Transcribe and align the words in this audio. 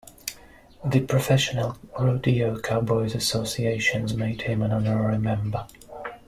The 0.83 1.01
Professional 1.01 1.77
Rodeo 1.99 2.59
Cowboys 2.59 3.13
Associations 3.13 4.15
made 4.15 4.41
him 4.41 4.63
an 4.63 4.71
honorary 4.71 5.19
member. 5.19 5.67